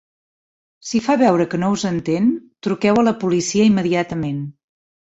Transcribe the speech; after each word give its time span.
Si 0.91 1.01
fa 1.07 1.17
veure 1.23 1.47
que 1.53 1.59
no 1.65 1.69
us 1.75 1.85
entén, 1.91 2.33
truqueu 2.69 3.05
a 3.05 3.07
la 3.11 3.17
policia 3.27 3.71
immediatament”. 3.75 4.47